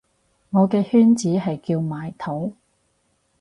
[0.49, 2.55] 我嘅圈子係叫埋土